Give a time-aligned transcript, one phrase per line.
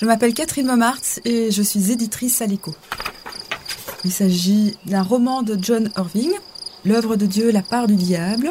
[0.00, 2.74] Je m'appelle Catherine Momartz et je suis éditrice à l'écho.
[4.04, 6.32] Il s'agit d'un roman de John Irving,
[6.84, 8.50] L'œuvre de Dieu, la part du diable.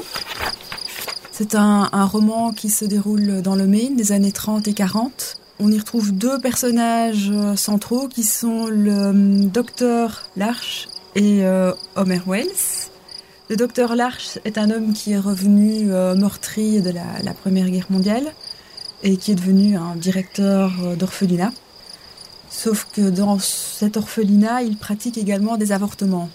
[1.32, 5.38] C'est un, roman qui se déroule dans le Maine des années 30 et 40.
[5.60, 9.14] On y retrouve deux personnages centraux qui sont le euh,
[9.46, 12.90] docteur Larch et euh, Homer Wells.
[13.50, 17.88] Le docteur Larch est un homme qui est revenu euh, meurtri de la, Première Guerre
[17.92, 18.34] mondiale
[19.04, 21.52] et qui est devenu un directeur euh, d'orphelinat.
[22.50, 26.30] Sauf que dans cet orphelinat, il pratique également des avortements.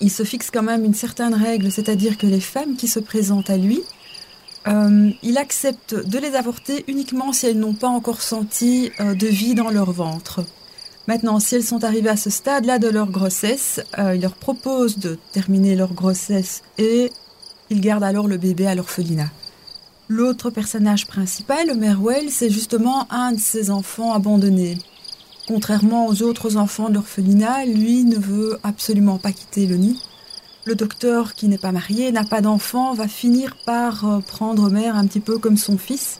[0.00, 3.50] Il se fixe quand même une certaine règle, c'est-à-dire que les femmes qui se présentent
[3.50, 3.82] à lui,
[4.68, 9.26] euh, il accepte de les avorter uniquement si elles n'ont pas encore senti euh, de
[9.26, 10.44] vie dans leur ventre.
[11.08, 15.18] Maintenant, si elles sont arrivées à ce stade-là de leur grossesse, il leur propose de
[15.32, 17.10] terminer leur grossesse et
[17.70, 19.30] il garde alors le bébé à l'orphelinat.
[20.12, 24.76] L'autre personnage principal, Homer Wells, c'est justement un de ses enfants abandonnés.
[25.46, 30.02] Contrairement aux autres enfants de l'orphelinat, lui ne veut absolument pas quitter le nid.
[30.64, 34.88] Le docteur, qui n'est pas marié, n'a pas d'enfant, va finir par euh, prendre Homer
[34.88, 36.18] un petit peu comme son fils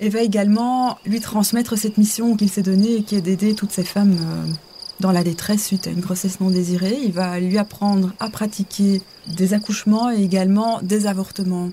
[0.00, 3.72] et va également lui transmettre cette mission qu'il s'est donnée et qui est d'aider toutes
[3.72, 4.52] ces femmes euh,
[5.00, 6.98] dans la détresse suite à une grossesse non désirée.
[7.04, 9.02] Il va lui apprendre à pratiquer
[9.36, 11.68] des accouchements et également des avortements.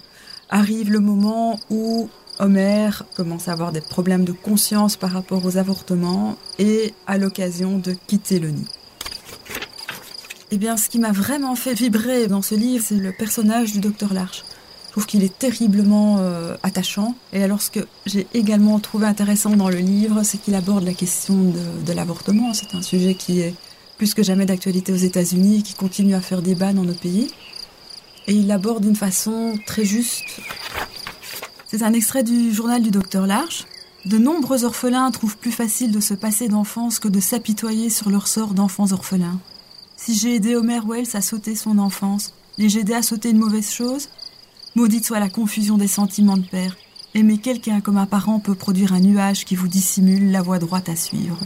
[0.49, 5.57] Arrive le moment où Homer commence à avoir des problèmes de conscience par rapport aux
[5.57, 8.67] avortements et à l'occasion de quitter le nid.
[10.51, 13.79] Eh bien, ce qui m'a vraiment fait vibrer dans ce livre, c'est le personnage du
[13.79, 14.43] docteur Larch.
[14.87, 17.15] Je trouve qu'il est terriblement euh, attachant.
[17.33, 20.93] Et alors, ce que j'ai également trouvé intéressant dans le livre, c'est qu'il aborde la
[20.93, 22.53] question de l'avortement.
[22.53, 23.53] C'est un sujet qui est
[23.97, 27.27] plus que jamais d'actualité aux États-Unis et qui continue à faire débat dans nos pays.
[28.27, 30.23] Et il l'aborde d'une façon très juste.
[31.67, 33.65] C'est un extrait du journal du docteur Larche.
[34.05, 38.27] De nombreux orphelins trouvent plus facile de se passer d'enfance que de s'apitoyer sur leur
[38.27, 39.39] sort d'enfants orphelins.
[39.97, 43.71] Si j'ai aidé Homer Wells à sauter son enfance, l'ai-je aidé à sauter une mauvaise
[43.71, 44.09] chose
[44.75, 46.75] Maudite soit la confusion des sentiments de père.
[47.13, 50.89] Aimer quelqu'un comme un parent peut produire un nuage qui vous dissimule la voie droite
[50.89, 51.39] à suivre.